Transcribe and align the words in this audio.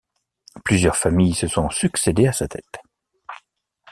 Plusieurs 0.65 0.95
familles 0.97 1.35
se 1.35 1.45
sont 1.47 1.69
succédé 1.69 2.25
à 2.25 2.33
sa 2.33 2.47
tête. 2.47 2.79